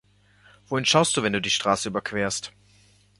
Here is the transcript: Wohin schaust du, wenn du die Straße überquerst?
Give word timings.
Wohin 0.67 0.83
schaust 0.83 1.15
du, 1.15 1.21
wenn 1.21 1.31
du 1.33 1.39
die 1.41 1.51
Straße 1.51 1.87
überquerst? 1.87 2.51